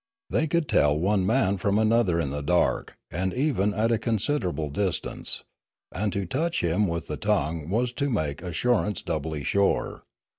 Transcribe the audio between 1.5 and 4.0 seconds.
from another in the dark, and even at a